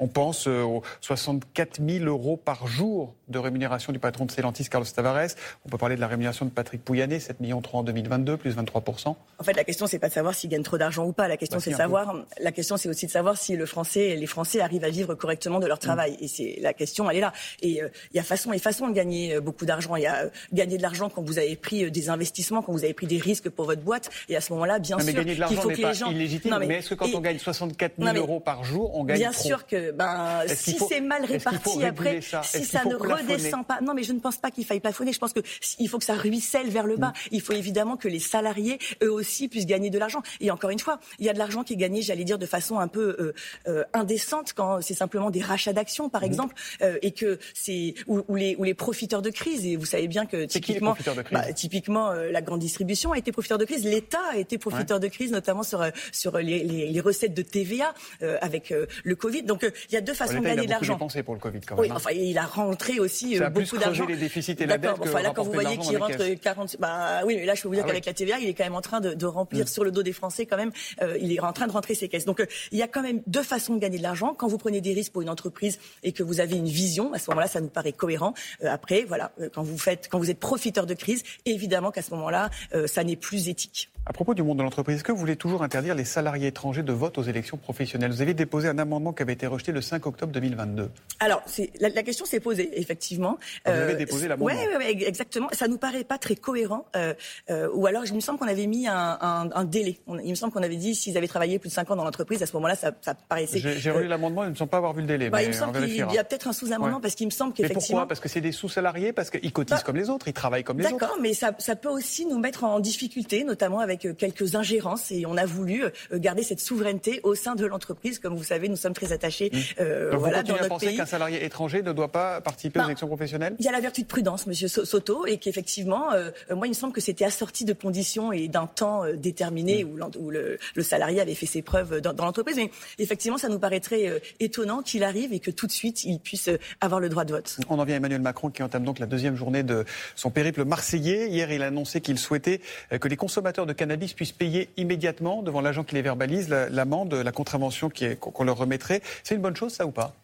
On 0.00 0.08
pense 0.08 0.46
euh, 0.46 0.62
aux 0.62 0.82
64 1.00 1.80
000 1.86 2.04
euros 2.04 2.36
par 2.36 2.66
jour 2.66 3.14
de 3.28 3.38
rémunération 3.38 3.92
du 3.92 3.98
patron 3.98 4.24
de 4.26 4.30
Stellantis, 4.30 4.68
Carlos 4.68 4.86
Tavares. 4.86 5.28
On 5.64 5.68
peut 5.68 5.78
parler 5.78 5.96
de 5.96 6.00
la 6.00 6.06
rémunération 6.08 6.44
de 6.46 6.50
Patrick 6.50 6.84
Pouyanné, 6.84 7.20
7 7.20 7.40
millions 7.40 7.60
3 7.60 7.80
en 7.80 7.82
2022, 7.82 8.36
plus 8.36 8.56
23% 8.56 9.08
En 9.08 9.16
fait, 9.44 9.52
la 9.52 9.64
question, 9.64 9.86
c'est 9.86 9.98
pas 9.98 10.08
de 10.08 10.12
savoir 10.12 10.34
s'ils 10.34 10.50
gagnent 10.50 10.62
trop 10.62 10.78
d'argent 10.78 11.04
ou 11.06 11.12
pas. 11.12 11.28
La 11.28 11.36
question, 11.36 11.58
Bah, 11.58 11.62
c'est 11.64 11.70
de. 11.70 12.42
La 12.42 12.52
question, 12.52 12.76
c'est 12.76 12.88
aussi 12.88 13.06
de 13.06 13.10
savoir 13.10 13.36
si 13.36 13.56
le 13.56 13.66
Français, 13.66 14.16
les 14.16 14.26
Français 14.26 14.60
arrivent 14.60 14.84
à 14.84 14.90
vivre 14.90 15.14
correctement 15.14 15.58
de 15.60 15.66
leur 15.66 15.78
travail. 15.78 16.12
Mm. 16.12 16.24
Et 16.24 16.28
c'est 16.28 16.58
la 16.60 16.72
question, 16.72 17.10
elle 17.10 17.18
est 17.18 17.20
là. 17.20 17.32
Et 17.62 17.82
euh, 17.82 17.88
il 18.12 18.16
y 18.16 18.20
a 18.20 18.22
façon 18.22 18.52
et 18.52 18.58
façon 18.58 18.88
de 18.88 18.92
gagner 18.94 19.34
euh, 19.34 19.40
beaucoup 19.40 19.66
d'argent. 19.66 19.96
Il 19.96 20.02
y 20.02 20.06
a 20.06 20.24
euh, 20.24 20.28
gagner 20.52 20.76
de 20.76 20.82
l'argent 20.82 21.08
quand 21.08 21.22
vous 21.22 21.38
avez 21.38 21.56
pris 21.56 21.90
des 21.90 22.10
investissements, 22.10 22.62
quand 22.62 22.72
vous 22.72 22.84
avez 22.84 22.94
pris 22.94 23.06
des 23.06 23.18
risques 23.18 23.48
pour 23.50 23.66
votre 23.66 23.82
boîte. 23.82 24.10
Et 24.28 24.36
à 24.36 24.40
ce 24.40 24.52
moment-là, 24.52 24.78
bien 24.78 24.96
Non, 24.96 25.04
mais 25.04 25.12
sûr, 25.12 25.20
gagner 25.20 25.34
de 25.34 25.40
l'argent 25.40 25.60
faut 25.60 25.68
n'est 25.68 25.76
que 25.76 25.82
pas 25.82 25.88
les 25.88 25.94
gens. 25.94 26.10
illégitime. 26.10 26.50
Non, 26.50 26.58
mais, 26.58 26.68
est-ce 26.78 26.90
que 26.90 26.94
quand 26.94 27.06
et- 27.06 27.14
on 27.14 27.20
gagne 27.20 27.38
64 27.38 27.92
000 27.98 28.06
Non, 28.06 28.12
mais- 28.12 28.18
euros 28.20 28.40
par 28.40 28.64
jour, 28.64 28.94
on 28.96 29.04
gagne 29.04 29.18
Bien 29.18 29.32
trop 29.32 29.42
sûr 29.42 29.66
que 29.66 29.90
ben, 29.92 30.42
si 30.48 30.78
c'est 30.88 31.00
mal 31.00 31.24
réparti 31.24 31.84
après, 31.84 32.20
si 32.42 32.64
ça 32.64 32.84
ne 32.84 32.94
redescend 33.22 33.66
pas. 33.66 33.80
Non, 33.80 33.94
mais 33.94 34.02
je 34.02 34.12
ne 34.12 34.20
pense 34.20 34.36
pas 34.36 34.50
qu'il 34.50 34.64
faille 34.64 34.80
plafonner. 34.80 35.12
Je 35.12 35.18
pense 35.18 35.32
qu'il 35.32 35.88
faut 35.88 35.98
que 35.98 36.04
ça 36.04 36.14
ruisselle 36.14 36.68
vers 36.68 36.86
le 36.86 36.96
bas. 36.96 37.08
Mm. 37.08 37.28
Il 37.32 37.40
faut 37.40 37.52
évidemment 37.52 37.96
que 37.96 38.08
les 38.08 38.18
salariés, 38.18 38.78
eux 39.02 39.12
aussi, 39.12 39.48
puissent 39.48 39.66
gagner 39.66 39.90
de 39.90 39.98
l'argent. 39.98 40.22
Et 40.40 40.50
encore 40.50 40.70
une 40.70 40.78
fois, 40.78 41.00
il 41.18 41.26
y 41.26 41.28
a 41.28 41.32
de 41.32 41.38
l'argent 41.38 41.64
qui 41.64 41.74
est 41.74 41.76
gagné, 41.76 42.02
j'allais 42.02 42.24
dire, 42.24 42.38
de 42.38 42.46
façon 42.46 42.78
un 42.78 42.88
peu 42.88 43.16
euh, 43.18 43.34
euh, 43.68 43.84
indécente 43.92 44.52
quand 44.54 44.80
c'est 44.80 44.94
simplement 44.94 45.30
des 45.30 45.42
rachats 45.42 45.72
d'actions, 45.72 46.08
par 46.08 46.22
mm. 46.22 46.26
exemple, 46.26 46.54
euh, 46.82 46.98
et 47.02 47.12
que 47.12 47.38
c'est 47.54 47.94
ou, 48.06 48.22
les, 48.34 48.56
ou 48.56 48.64
les 48.64 48.74
profiteurs 48.74 49.22
de 49.22 49.30
crise. 49.30 49.66
Et 49.66 49.76
vous 49.76 49.86
savez 49.86 50.08
bien 50.08 50.26
que 50.26 50.44
typiquement, 50.44 50.96
bah, 51.30 51.52
typiquement, 51.52 52.12
la 52.12 52.42
grande 52.42 52.60
distribution 52.60 53.12
a 53.12 53.18
été 53.18 53.32
profiteur 53.32 53.58
de 53.58 53.64
crise. 53.64 53.84
L'État 53.84 54.22
a 54.32 54.36
été 54.36 54.58
profiteur 54.58 55.00
de 55.00 55.08
crise, 55.08 55.32
notamment 55.32 55.62
sur 55.62 55.84
sur 56.12 56.38
les, 56.38 56.64
les, 56.64 57.00
recettes 57.00 57.34
de 57.34 57.42
TVA 57.42 57.94
avec 58.40 58.72
le 59.04 59.16
Covid. 59.16 59.42
Donc 59.42 59.66
il 59.88 59.94
y 59.94 59.96
a 59.96 60.00
deux 60.00 60.14
façons 60.14 60.40
de 60.40 60.44
gagner 60.44 60.66
de 60.66 60.70
l'argent. 60.70 60.98
Il 61.14 61.18
a 61.18 61.22
pour 61.22 61.34
le 61.34 61.40
Covid 61.40 61.60
quand 61.60 61.76
même. 61.76 61.84
Oui, 61.84 61.90
hein. 61.90 61.94
enfin, 61.96 62.10
il 62.10 62.36
a 62.38 62.44
rentré 62.46 62.98
aussi 63.00 63.07
beaucoup 63.50 63.78
d'argent. 63.78 64.06
les 64.06 64.16
déficits 64.16 64.56
et 64.58 64.66
la 64.66 64.78
dette. 64.78 64.92
Enfin, 65.00 65.22
là, 65.22 65.32
quand 65.34 65.42
vous 65.42 65.52
voyez 65.52 65.76
qu'il 65.78 65.96
rentre 65.96 66.34
40, 66.34 66.76
bah 66.78 67.22
oui, 67.24 67.36
mais 67.36 67.46
là, 67.46 67.54
je 67.54 67.62
peux 67.62 67.68
vous 67.68 67.74
dire 67.74 67.84
ah 67.84 67.88
qu'avec 67.88 68.06
la 68.06 68.14
TVA, 68.14 68.38
il 68.38 68.48
est 68.48 68.54
quand 68.54 68.64
même 68.64 68.74
en 68.74 68.80
train 68.80 69.00
de, 69.00 69.14
de 69.14 69.26
remplir 69.26 69.64
mm. 69.64 69.68
sur 69.68 69.84
le 69.84 69.90
dos 69.90 70.02
des 70.02 70.12
Français 70.12 70.46
quand 70.46 70.56
même. 70.56 70.72
Euh, 71.02 71.16
il 71.20 71.32
est 71.32 71.40
en 71.40 71.52
train 71.52 71.66
de 71.66 71.72
rentrer 71.72 71.94
ses 71.94 72.08
caisses. 72.08 72.24
Donc, 72.24 72.40
euh, 72.40 72.46
il 72.72 72.78
y 72.78 72.82
a 72.82 72.88
quand 72.88 73.02
même 73.02 73.22
deux 73.26 73.42
façons 73.42 73.74
de 73.74 73.80
gagner 73.80 73.98
de 73.98 74.02
l'argent. 74.02 74.34
Quand 74.34 74.48
vous 74.48 74.58
prenez 74.58 74.80
des 74.80 74.92
risques 74.92 75.12
pour 75.12 75.22
une 75.22 75.30
entreprise 75.30 75.78
et 76.02 76.12
que 76.12 76.22
vous 76.22 76.40
avez 76.40 76.56
une 76.56 76.68
vision, 76.68 77.12
à 77.12 77.18
ce 77.18 77.30
moment-là, 77.30 77.48
ça 77.48 77.60
nous 77.60 77.68
paraît 77.68 77.92
cohérent. 77.92 78.34
Euh, 78.62 78.70
après, 78.70 79.04
voilà, 79.04 79.32
quand 79.54 79.62
vous 79.62 79.78
faites, 79.78 80.08
quand 80.10 80.18
vous 80.18 80.30
êtes 80.30 80.40
profiteur 80.40 80.86
de 80.86 80.94
crise, 80.94 81.22
évidemment 81.46 81.90
qu'à 81.90 82.02
ce 82.02 82.10
moment-là, 82.12 82.50
ça 82.86 83.04
n'est 83.04 83.16
plus 83.16 83.48
éthique. 83.48 83.90
À 84.08 84.12
propos 84.14 84.32
du 84.32 84.42
monde 84.42 84.56
de 84.56 84.62
l'entreprise, 84.62 84.96
est-ce 84.96 85.04
que 85.04 85.12
vous 85.12 85.18
voulez 85.18 85.36
toujours 85.36 85.62
interdire 85.62 85.94
les 85.94 86.06
salariés 86.06 86.46
étrangers 86.46 86.82
de 86.82 86.94
vote 86.94 87.18
aux 87.18 87.22
élections 87.22 87.58
professionnelles? 87.58 88.10
Vous 88.10 88.22
avez 88.22 88.32
déposé 88.32 88.66
un 88.66 88.78
amendement 88.78 89.12
qui 89.12 89.22
avait 89.22 89.34
été 89.34 89.46
rejeté 89.46 89.70
le 89.70 89.82
5 89.82 90.06
octobre 90.06 90.32
2022. 90.32 90.90
Alors, 91.20 91.42
la, 91.78 91.90
la, 91.90 92.02
question 92.02 92.24
s'est 92.24 92.40
posée, 92.40 92.80
effectivement. 92.80 93.38
Vous 93.66 93.72
avez 93.72 93.96
déposé 93.96 94.26
l'amendement. 94.26 94.58
Oui, 94.58 94.66
ouais, 94.66 94.76
ouais, 94.78 95.06
exactement. 95.06 95.48
Ça 95.52 95.68
nous 95.68 95.76
paraît 95.76 96.04
pas 96.04 96.16
très 96.16 96.36
cohérent. 96.36 96.86
Euh, 96.96 97.12
euh, 97.50 97.68
ou 97.74 97.86
alors, 97.86 98.06
il 98.06 98.14
me 98.14 98.20
semble 98.20 98.38
qu'on 98.38 98.48
avait 98.48 98.66
mis 98.66 98.88
un, 98.88 99.18
un, 99.20 99.50
un 99.52 99.64
délai. 99.64 99.98
il 100.24 100.30
me 100.30 100.34
semble 100.34 100.54
qu'on 100.54 100.62
avait 100.62 100.76
dit 100.76 100.94
s'ils 100.94 101.18
avaient 101.18 101.28
travaillé 101.28 101.58
plus 101.58 101.68
de 101.68 101.74
5 101.74 101.90
ans 101.90 101.96
dans 101.96 102.04
l'entreprise, 102.04 102.42
à 102.42 102.46
ce 102.46 102.54
moment-là, 102.54 102.76
ça, 102.76 102.92
ça 103.02 103.12
paraissait. 103.12 103.58
J'ai 103.58 103.90
relu 103.90 104.06
euh, 104.06 104.08
l'amendement, 104.08 104.44
ils 104.44 104.50
ne 104.50 104.54
semble 104.54 104.70
pas 104.70 104.78
avoir 104.78 104.94
vu 104.94 105.02
le 105.02 105.06
délai. 105.06 105.28
Bah, 105.28 105.42
il 105.42 105.48
me 105.48 105.52
semble 105.52 105.78
qu'il 105.84 105.96
y 105.96 106.18
a 106.18 106.24
peut-être 106.24 106.48
un 106.48 106.54
sous-amendement 106.54 107.02
parce 107.02 107.14
qu'il 107.14 107.26
me 107.26 107.30
semble 107.30 107.52
qu'effectivement. 107.52 107.98
Pourquoi? 107.98 108.08
Parce 108.08 108.20
que 108.20 108.30
c'est 108.30 108.40
des 108.40 108.52
sous-salariés, 108.52 109.12
parce 109.12 109.28
qu'ils 109.28 109.52
cotisent 109.52 109.76
bah, 109.76 109.82
comme 109.84 109.96
les 109.96 110.08
autres, 110.08 110.28
ils 110.28 110.32
travaillent 110.32 110.64
comme 110.64 110.78
les 110.78 110.86
autres. 110.86 110.96
D'accord, 110.96 111.18
mais 111.20 111.34
ça, 111.34 111.52
ça 111.58 111.76
peut 111.76 111.90
aussi 111.90 112.24
nous 112.24 112.38
mettre 112.38 112.64
en 112.64 112.80
difficulté, 112.80 113.44
notamment 113.44 113.80
avec 113.80 113.97
quelques 113.98 114.54
ingénieurs 114.54 114.68
et 115.10 115.26
on 115.26 115.36
a 115.36 115.46
voulu 115.46 115.84
euh, 115.84 115.90
garder 116.14 116.42
cette 116.42 116.60
souveraineté 116.60 117.20
au 117.22 117.34
sein 117.34 117.54
de 117.54 117.66
l'entreprise. 117.66 118.18
Comme 118.18 118.36
vous 118.36 118.44
savez, 118.44 118.68
nous 118.68 118.76
sommes 118.76 118.92
très 118.92 119.12
attachés. 119.12 119.50
Mmh. 119.52 119.58
Euh, 119.80 120.10
Donc 120.12 120.20
voilà, 120.20 120.42
vous 120.42 120.48
continuez 120.48 120.64
à 120.64 120.68
penser 120.68 120.94
qu'un 120.94 121.06
salarié 121.06 121.44
étranger 121.44 121.82
ne 121.82 121.92
doit 121.92 122.12
pas 122.12 122.40
participer 122.40 122.78
aux 122.78 122.82
ben, 122.82 122.88
élections 122.88 123.06
professionnelles? 123.06 123.56
Il 123.58 123.64
y 123.64 123.68
a 123.68 123.72
la 123.72 123.80
vertu 123.80 124.02
de 124.02 124.06
prudence, 124.06 124.46
Monsieur 124.46 124.68
Soto, 124.68 125.26
et 125.26 125.38
qu'effectivement, 125.38 126.12
euh, 126.12 126.30
moi, 126.54 126.66
il 126.66 126.70
me 126.70 126.74
semble 126.74 126.92
que 126.92 127.00
c'était 127.00 127.24
assorti 127.24 127.64
de 127.64 127.72
conditions 127.72 128.32
et 128.32 128.48
d'un 128.48 128.66
temps 128.66 129.02
déterminé 129.14 129.84
mmh. 129.84 130.10
où, 130.18 130.30
le, 130.30 130.58
salarié 130.82 131.20
avait 131.20 131.34
fait 131.34 131.46
ses 131.46 131.62
preuves 131.62 132.00
dans, 132.00 132.12
l'entreprise. 132.24 132.56
Mais 132.56 132.70
effectivement, 132.98 133.38
ça 133.38 133.48
nous 133.48 133.58
paraîtrait 133.58 134.22
étonnant 134.40 134.82
qu'il 134.82 135.02
arrive 135.04 135.32
et 135.32 135.40
que 135.40 135.50
tout 135.50 135.66
de 135.66 135.72
suite, 135.72 136.04
il 136.04 136.18
puisse 136.18 136.48
avoir 136.80 137.00
le 137.00 137.08
droit 137.08 137.24
de 137.24 137.32
vote. 137.32 137.58
On 137.68 137.78
en 137.78 137.84
vient 137.84 137.96
à 137.96 137.98
Emmanuel 137.98 138.20
Macron 138.20 138.50
qui 138.50 138.62
entame 138.62 138.84
donc 138.84 138.98
la 138.98 139.06
deuxième 139.06 139.36
journée 139.36 139.62
de 139.62 139.84
son 140.14 140.30
périple 140.30 140.64
marseillais. 140.64 141.28
Hier, 141.28 141.50
il 141.50 141.62
a 141.62 141.66
annoncé 141.66 142.00
qu'il 142.00 142.18
souhaitait 142.18 142.60
que 142.90 143.08
les 143.08 143.16
consommateurs 143.16 143.66
de 143.66 143.72
cannabis 143.72 143.87
puissent 144.14 144.32
payer 144.32 144.68
immédiatement 144.76 145.42
devant 145.42 145.60
l'agent 145.60 145.84
qui 145.84 145.94
les 145.94 146.02
verbalise 146.02 146.48
l'amende, 146.48 147.14
la, 147.14 147.32
contravention 147.32 147.90
qu'on 148.20 148.44
leur 148.44 148.56
remettrait. 148.56 149.02
C'est 149.22 149.34
une 149.34 149.42
bonne 149.42 149.56
chose, 149.56 149.72
ça 149.72 149.86
ou 149.86 149.90
pas? 149.90 150.14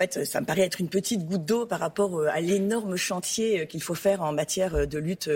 Fait, 0.00 0.24
ça 0.24 0.40
me 0.40 0.46
paraît 0.46 0.62
être 0.62 0.80
une 0.80 0.88
petite 0.88 1.26
goutte 1.26 1.44
d'eau 1.44 1.66
par 1.66 1.80
rapport 1.80 2.18
euh, 2.18 2.28
à 2.30 2.40
l'énorme 2.40 2.96
chantier 2.96 3.60
euh, 3.60 3.64
qu'il 3.64 3.82
faut 3.82 3.94
faire 3.94 4.22
en 4.22 4.32
matière 4.32 4.74
euh, 4.74 4.86
de 4.86 4.98
lutte 4.98 5.30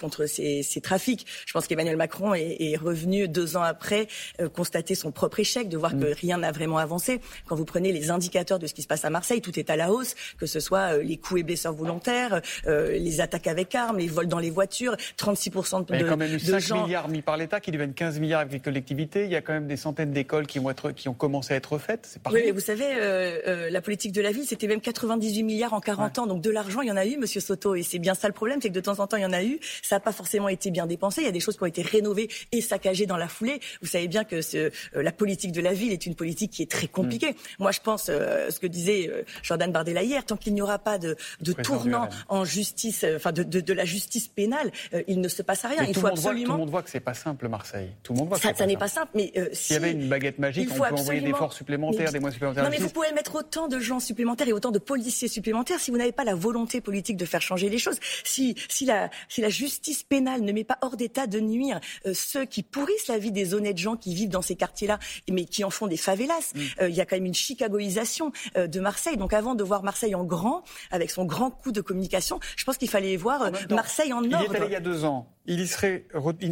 contre 0.00 0.26
ces, 0.26 0.62
ces 0.62 0.80
trafics. 0.80 1.26
Je 1.46 1.52
pense 1.52 1.66
qu'Emmanuel 1.66 1.96
Macron 1.96 2.34
est, 2.34 2.56
est, 2.60 2.76
revenu 2.76 3.28
deux 3.28 3.56
ans 3.56 3.62
après 3.62 4.08
constater 4.54 4.94
son 4.94 5.12
propre 5.12 5.40
échec, 5.40 5.68
de 5.68 5.76
voir 5.76 5.92
que 5.92 6.10
mm. 6.10 6.14
rien 6.20 6.38
n'a 6.38 6.52
vraiment 6.52 6.78
avancé. 6.78 7.20
Quand 7.46 7.56
vous 7.56 7.64
prenez 7.64 7.92
les 7.92 8.10
indicateurs 8.10 8.58
de 8.58 8.66
ce 8.66 8.74
qui 8.74 8.82
se 8.82 8.86
passe 8.86 9.04
à 9.04 9.10
Marseille, 9.10 9.40
tout 9.40 9.58
est 9.58 9.70
à 9.70 9.76
la 9.76 9.92
hausse, 9.92 10.14
que 10.38 10.46
ce 10.46 10.60
soit 10.60 10.98
les 10.98 11.16
coups 11.16 11.40
et 11.40 11.42
blessures 11.42 11.72
volontaires, 11.72 12.40
les 12.66 13.20
attaques 13.20 13.46
avec 13.46 13.74
armes, 13.74 13.98
les 13.98 14.08
vols 14.08 14.26
dans 14.26 14.38
les 14.38 14.50
voitures, 14.50 14.96
36% 15.18 15.86
de, 15.86 15.94
Il 15.94 16.00
y 16.00 16.04
a 16.04 16.08
quand 16.08 16.16
même 16.16 16.34
eu 16.34 16.40
5 16.40 16.58
gens... 16.60 16.82
milliards 16.84 17.08
mis 17.08 17.22
par 17.22 17.36
l'État 17.36 17.60
qui 17.60 17.70
deviennent 17.70 17.94
15 17.94 18.20
milliards 18.20 18.40
avec 18.40 18.52
les 18.52 18.60
collectivités. 18.60 19.24
Il 19.24 19.30
y 19.30 19.36
a 19.36 19.42
quand 19.42 19.52
même 19.52 19.66
des 19.66 19.76
centaines 19.76 20.12
d'écoles 20.12 20.46
qui, 20.46 20.60
qui 20.96 21.08
ont 21.08 21.14
commencé 21.14 21.54
à 21.54 21.56
être 21.56 21.78
faites. 21.78 22.08
C'est 22.10 22.20
Oui, 22.30 22.42
mais 22.44 22.50
vous 22.50 22.60
savez, 22.60 23.70
la 23.70 23.80
politique 23.80 24.01
de 24.10 24.20
la 24.20 24.32
ville, 24.32 24.44
c'était 24.44 24.66
même 24.66 24.80
98 24.80 25.42
milliards 25.42 25.74
en 25.74 25.80
40 25.80 26.18
ans. 26.18 26.26
Donc 26.26 26.40
de 26.40 26.50
l'argent, 26.50 26.80
il 26.80 26.88
y 26.88 26.92
en 26.92 26.96
a 26.96 27.06
eu, 27.06 27.16
Monsieur 27.16 27.40
Soto. 27.40 27.74
Et 27.74 27.82
c'est 27.82 27.98
bien 27.98 28.14
ça 28.14 28.26
le 28.26 28.34
problème, 28.34 28.60
c'est 28.60 28.68
que 28.68 28.74
de 28.74 28.80
temps 28.80 28.98
en 28.98 29.06
temps, 29.06 29.16
il 29.16 29.22
y 29.22 29.26
en 29.26 29.32
a 29.32 29.44
eu. 29.44 29.60
Ça 29.82 29.96
n'a 29.96 30.00
pas 30.00 30.12
forcément 30.12 30.48
été 30.48 30.70
bien 30.70 30.86
dépensé. 30.86 31.20
Il 31.20 31.24
y 31.24 31.28
a 31.28 31.32
des 31.32 31.40
choses 31.40 31.56
qui 31.56 31.62
ont 31.62 31.66
été 31.66 31.82
rénovées 31.82 32.28
et 32.50 32.60
saccagées 32.60 33.06
dans 33.06 33.16
la 33.16 33.28
foulée. 33.28 33.60
Vous 33.80 33.88
savez 33.88 34.08
bien 34.08 34.24
que 34.24 34.42
ce, 34.42 34.56
euh, 34.56 34.70
la 35.02 35.12
politique 35.12 35.52
de 35.52 35.60
la 35.60 35.72
ville 35.72 35.92
est 35.92 36.06
une 36.06 36.14
politique 36.14 36.50
qui 36.52 36.62
est 36.62 36.70
très 36.70 36.88
compliquée. 36.88 37.30
Mm. 37.30 37.36
Moi, 37.60 37.70
je 37.72 37.80
pense, 37.80 38.06
euh, 38.08 38.50
ce 38.50 38.58
que 38.58 38.66
disait 38.66 39.08
euh, 39.08 39.22
Jordan 39.42 39.70
Bardella 39.70 40.02
hier, 40.02 40.24
tant 40.24 40.36
qu'il 40.36 40.54
n'y 40.54 40.62
aura 40.62 40.78
pas 40.78 40.98
de, 40.98 41.16
de 41.40 41.52
tournant 41.52 42.08
en 42.28 42.44
justice, 42.44 43.04
enfin 43.16 43.32
de, 43.32 43.42
de, 43.42 43.60
de, 43.60 43.72
la 43.72 43.84
justice 43.84 44.28
pénale, 44.28 44.70
il 45.06 45.20
ne 45.20 45.28
se 45.28 45.42
passe 45.42 45.64
rien. 45.64 45.84
il 45.84 45.94
faut 45.94 46.06
absolument. 46.06 46.46
tout 46.46 46.52
le 46.52 46.58
monde 46.58 46.70
voit 46.70 46.82
que 46.82 46.90
c'est 46.90 47.00
pas 47.00 47.14
simple, 47.14 47.48
Marseille. 47.48 47.90
Tout 48.02 48.12
le 48.12 48.18
monde 48.20 48.28
voit. 48.28 48.38
Que 48.38 48.44
ça, 48.44 48.54
ça 48.54 48.66
n'est 48.66 48.76
pas 48.76 48.88
simple. 48.88 49.10
Mais 49.14 49.32
s'il 49.52 49.74
y 49.74 49.76
avait 49.76 49.92
une 49.92 50.08
baguette 50.08 50.38
magique, 50.38 50.70
on 50.72 50.74
peut 50.74 50.94
envoyer 50.94 51.20
des 51.20 51.32
forces 51.32 51.56
supplémentaires, 51.56 52.12
des 52.12 52.18
moyens 52.18 52.34
supplémentaires. 52.34 52.64
Non, 52.64 52.70
mais 52.70 52.78
vous 52.78 52.90
pouvez 52.90 53.12
mettre 53.12 53.36
autant 53.36 53.68
de 53.68 53.78
gens 53.78 53.91
supplémentaires 54.00 54.48
et 54.48 54.52
autant 54.52 54.70
de 54.70 54.78
policiers 54.78 55.28
supplémentaires 55.28 55.80
si 55.80 55.90
vous 55.90 55.96
n'avez 55.96 56.12
pas 56.12 56.24
la 56.24 56.34
volonté 56.34 56.80
politique 56.80 57.16
de 57.16 57.24
faire 57.24 57.42
changer 57.42 57.68
les 57.68 57.78
choses. 57.78 57.98
Si, 58.24 58.54
si, 58.68 58.84
la, 58.84 59.10
si 59.28 59.40
la 59.40 59.48
justice 59.48 60.02
pénale 60.02 60.42
ne 60.42 60.52
met 60.52 60.64
pas 60.64 60.78
hors 60.82 60.96
d'état 60.96 61.26
de 61.26 61.40
nuire 61.40 61.80
euh, 62.06 62.14
ceux 62.14 62.44
qui 62.44 62.62
pourrissent 62.62 63.08
la 63.08 63.18
vie 63.18 63.32
des 63.32 63.54
honnêtes 63.54 63.78
gens 63.78 63.96
qui 63.96 64.14
vivent 64.14 64.30
dans 64.30 64.42
ces 64.42 64.56
quartiers-là, 64.56 64.98
mais 65.30 65.44
qui 65.44 65.64
en 65.64 65.70
font 65.70 65.86
des 65.86 65.96
favelas, 65.96 66.52
mm. 66.54 66.60
euh, 66.82 66.88
il 66.88 66.94
y 66.94 67.00
a 67.00 67.06
quand 67.06 67.16
même 67.16 67.26
une 67.26 67.34
chicagoisation 67.34 68.32
euh, 68.56 68.66
de 68.66 68.80
Marseille. 68.80 69.16
Donc 69.16 69.32
avant 69.32 69.54
de 69.54 69.64
voir 69.64 69.82
Marseille 69.82 70.14
en 70.14 70.24
grand, 70.24 70.64
avec 70.90 71.10
son 71.10 71.24
grand 71.24 71.50
coup 71.50 71.72
de 71.72 71.80
communication, 71.80 72.40
je 72.56 72.64
pense 72.64 72.76
qu'il 72.76 72.88
fallait 72.88 73.16
voir 73.16 73.50
Marseille 73.70 74.12
en 74.12 74.18
ordre. 74.18 74.46
Il 74.48 74.52
est 74.52 74.56
allé 74.56 74.66
il 74.66 74.72
y 74.72 74.76
a 74.76 74.80
deux 74.80 75.04
ans. 75.04 75.28
Il 75.46 75.56
n'y 75.56 75.66
serait, 75.66 76.04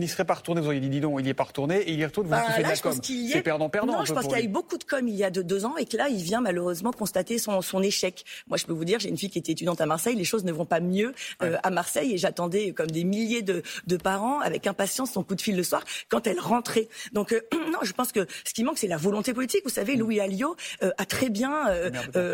serait 0.08 0.24
pas 0.24 0.34
retourné. 0.34 0.60
Vous 0.60 0.66
auriez 0.66 0.80
dit, 0.80 0.88
dis 0.88 1.00
donc, 1.00 1.14
il 1.20 1.22
n'y 1.22 1.30
est 1.30 1.34
pas 1.34 1.44
retourné 1.44 1.78
et 1.78 1.92
il 1.92 2.00
y 2.00 2.04
retourne. 2.04 2.26
Vous 2.26 2.32
bah, 2.32 2.44
de 2.58 2.62
la 2.62 2.76
com. 2.76 2.92
C'est 3.02 3.42
perdant-perdant. 3.42 3.98
Non, 3.98 4.04
je 4.04 4.12
pense 4.12 4.24
qu'il 4.24 4.36
y 4.36 4.40
a 4.40 4.44
eu 4.44 4.48
beaucoup 4.48 4.78
de 4.78 4.84
com 4.84 5.06
il 5.06 5.14
y 5.14 5.22
a 5.22 5.30
deux 5.30 5.64
ans 5.64 5.76
et 5.76 5.86
que 5.86 5.96
là, 5.96 6.08
il 6.08 6.22
vient 6.22 6.40
malheureusement 6.40 6.90
constater 6.92 7.38
son, 7.38 7.62
son 7.62 7.82
échec. 7.82 8.24
Moi, 8.48 8.56
je 8.58 8.66
peux 8.66 8.72
vous 8.72 8.84
dire, 8.84 8.98
j'ai 8.98 9.08
une 9.08 9.16
fille 9.16 9.30
qui 9.30 9.38
était 9.38 9.52
étudiante 9.52 9.80
à 9.80 9.86
Marseille. 9.86 10.16
Les 10.16 10.24
choses 10.24 10.44
ne 10.44 10.52
vont 10.52 10.64
pas 10.64 10.80
mieux 10.80 11.14
euh, 11.42 11.56
à 11.62 11.70
Marseille 11.70 12.14
et 12.14 12.18
j'attendais 12.18 12.72
comme 12.72 12.90
des 12.90 13.04
milliers 13.04 13.42
de, 13.42 13.62
de, 13.86 13.96
parents 13.96 14.40
avec 14.40 14.66
impatience 14.66 15.12
son 15.12 15.22
coup 15.22 15.36
de 15.36 15.40
fil 15.40 15.56
le 15.56 15.62
soir 15.62 15.84
quand 16.08 16.26
elle 16.26 16.40
rentrait. 16.40 16.88
Donc 17.12 17.32
euh, 17.32 17.40
non, 17.72 17.78
je 17.82 17.92
pense 17.92 18.10
que 18.10 18.26
ce 18.44 18.52
qui 18.52 18.64
manque, 18.64 18.78
c'est 18.78 18.88
la 18.88 18.96
volonté 18.96 19.32
politique. 19.34 19.62
Vous 19.64 19.70
savez, 19.70 19.94
mm. 19.94 20.00
Louis 20.00 20.20
Alliot 20.20 20.56
euh, 20.82 20.90
a 20.98 21.04
très 21.04 21.30
bien 21.30 21.50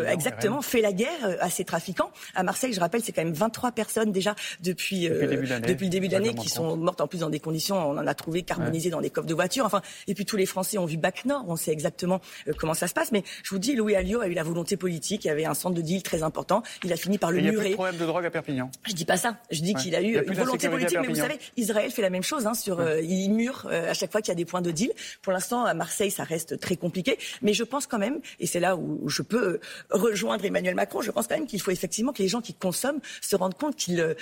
exactement 0.09 0.61
fait 0.61 0.81
la 0.81 0.91
guerre 0.91 1.37
à 1.39 1.49
ces 1.49 1.65
trafiquants. 1.65 2.11
À 2.33 2.43
Marseille, 2.43 2.73
je 2.73 2.79
rappelle, 2.79 3.03
c'est 3.03 3.11
quand 3.11 3.23
même 3.23 3.33
23 3.33 3.71
personnes 3.73 4.11
déjà 4.11 4.35
depuis 4.61 5.07
depuis 5.07 5.85
le 5.85 5.89
début 5.89 6.07
de 6.07 6.13
l'année 6.13 6.33
qui 6.47 6.53
sont 6.53 6.77
mortes 6.77 7.01
en 7.01 7.07
plus 7.07 7.19
dans 7.19 7.29
des 7.29 7.39
conditions, 7.39 7.77
on 7.77 7.97
en 7.97 8.07
a 8.07 8.13
trouvé 8.13 8.43
carbonisées 8.43 8.89
dans 8.89 9.01
des 9.01 9.09
coffres 9.09 9.27
de 9.27 9.33
voitures. 9.33 9.65
Enfin, 9.65 9.81
et 10.07 10.13
puis 10.13 10.25
tous 10.25 10.37
les 10.37 10.45
Français 10.45 10.77
ont 10.77 10.85
vu 10.85 10.97
Bac 10.97 11.25
Nord, 11.25 11.45
on 11.47 11.55
sait 11.55 11.71
exactement 11.71 12.21
comment 12.57 12.73
ça 12.73 12.87
se 12.87 12.93
passe. 12.93 13.11
Mais 13.11 13.23
je 13.43 13.49
vous 13.49 13.59
dis, 13.59 13.75
Louis 13.75 13.95
Alliot 13.95 14.21
a 14.21 14.27
eu 14.27 14.33
la 14.33 14.43
volonté 14.43 14.77
politique. 14.77 15.25
Il 15.25 15.27
y 15.27 15.31
avait 15.31 15.45
un 15.45 15.53
centre 15.53 15.75
de 15.75 15.81
deal 15.81 16.03
très 16.03 16.23
important. 16.23 16.63
Il 16.83 16.91
a 16.93 16.97
fini 16.97 17.17
par 17.17 17.31
le 17.31 17.41
murer. 17.41 17.51
Il 17.51 17.53
n'y 17.53 17.57
a 17.57 17.61
plus 17.61 17.69
de 17.69 17.75
problème 17.75 17.97
de 17.97 18.05
drogue 18.05 18.25
à 18.25 18.29
Perpignan. 18.29 18.71
Je 18.87 18.93
dis 18.93 19.05
pas 19.05 19.17
ça. 19.17 19.37
Je 19.51 19.61
dis 19.61 19.73
qu'il 19.73 19.95
a 19.95 20.01
eu 20.01 20.17
une 20.17 20.33
volonté 20.33 20.69
politique. 20.69 20.97
Mais 21.01 21.07
vous 21.07 21.15
savez, 21.15 21.39
Israël 21.55 21.91
fait 21.91 22.01
la 22.01 22.09
même 22.09 22.23
chose. 22.23 22.47
Hein, 22.47 22.53
sur, 22.53 22.79
euh, 22.79 23.01
il 23.01 23.29
mure 23.29 23.67
euh, 23.69 23.91
à 23.91 23.93
chaque 23.93 24.11
fois 24.11 24.21
qu'il 24.21 24.29
y 24.29 24.33
a 24.33 24.35
des 24.35 24.45
points 24.45 24.61
de 24.61 24.71
deal. 24.71 24.91
Pour 25.21 25.33
l'instant, 25.33 25.65
à 25.65 25.73
Marseille, 25.73 26.11
ça 26.11 26.23
reste 26.23 26.59
très 26.59 26.75
compliqué. 26.75 27.17
Mais 27.41 27.53
je 27.53 27.63
pense 27.63 27.87
quand 27.87 27.99
même, 27.99 28.19
et 28.39 28.47
c'est 28.47 28.59
là 28.59 28.75
où 28.75 29.07
je 29.09 29.21
peux 29.21 29.45
euh, 29.47 29.59
rejoindre 29.89 30.45
Emmanuel 30.45 30.75
Macron, 30.75 31.01
je 31.01 31.11
pense 31.11 31.27
quand 31.27 31.35
même 31.35 31.47
qu'il 31.47 31.61
faut 31.61 31.71
effectivement 31.71 32.13
que 32.13 32.21
les 32.21 32.27
gens 32.27 32.41
qui 32.41 32.53
consomment 32.53 32.99
se 33.21 33.35
rendent 33.35 33.57
compte 33.57 33.75
qu'ils 33.75 34.15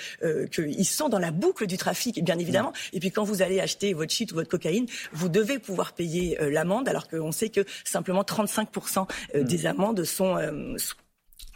qu'ils 0.52 0.86
sont 0.86 1.08
dans 1.08 1.18
la 1.18 1.30
boucle 1.30 1.66
du 1.66 1.76
trafic, 1.76 2.15
bien 2.22 2.38
évidemment. 2.38 2.72
Et 2.92 3.00
puis 3.00 3.10
quand 3.10 3.24
vous 3.24 3.42
allez 3.42 3.60
acheter 3.60 3.94
votre 3.94 4.12
shit 4.12 4.32
ou 4.32 4.36
votre 4.36 4.50
cocaïne, 4.50 4.86
vous 5.12 5.28
devez 5.28 5.58
pouvoir 5.58 5.92
payer 5.92 6.36
l'amende, 6.40 6.88
alors 6.88 7.08
qu'on 7.08 7.32
sait 7.32 7.48
que 7.48 7.64
simplement 7.84 8.22
35% 8.22 9.06
des 9.34 9.66
amendes 9.66 10.04
sont 10.04 10.36